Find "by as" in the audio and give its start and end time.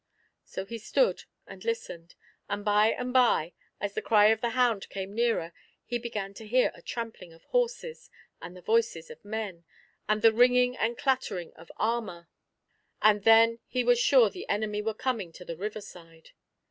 3.13-3.93